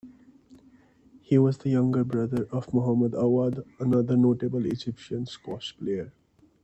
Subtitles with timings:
[1.21, 6.11] He was the younger brother of Mohammed Awad another notable Egyptian squash player.